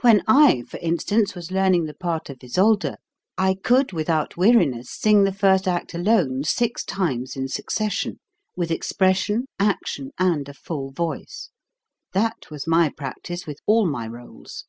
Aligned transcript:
When 0.00 0.22
I, 0.26 0.62
for 0.62 0.78
instance, 0.78 1.34
was 1.34 1.50
learning 1.50 1.84
the 1.84 1.92
part 1.92 2.30
of 2.30 2.42
Isolde, 2.42 2.94
I 3.36 3.56
could 3.62 3.92
without 3.92 4.34
weariness 4.34 4.88
sing 4.90 5.24
the 5.24 5.34
first 5.34 5.68
act 5.68 5.92
alone 5.92 6.44
six 6.44 6.82
times 6.82 7.36
in 7.36 7.46
succession, 7.46 8.20
with 8.56 8.70
expression, 8.70 9.44
action, 9.58 10.12
and 10.18 10.48
a 10.48 10.54
full 10.54 10.92
voice. 10.92 11.50
That 12.14 12.50
was 12.50 12.66
my 12.66 12.88
practice 12.96 13.46
with 13.46 13.58
all 13.66 13.84
my 13.86 14.08
roles. 14.08 14.64